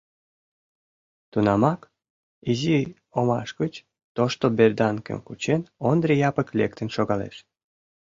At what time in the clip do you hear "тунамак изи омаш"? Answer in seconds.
1.31-3.49